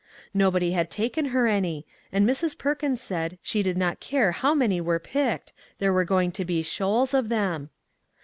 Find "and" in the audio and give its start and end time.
2.11-2.27